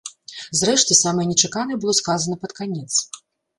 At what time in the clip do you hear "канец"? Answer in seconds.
2.63-2.91